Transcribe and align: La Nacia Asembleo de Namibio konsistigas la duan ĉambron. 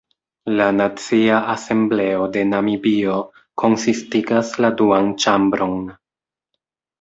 La 0.59 0.67
Nacia 0.75 1.41
Asembleo 1.53 2.25
de 2.37 2.45
Namibio 2.53 3.19
konsistigas 3.65 4.51
la 4.67 4.73
duan 4.81 5.13
ĉambron. 5.27 5.79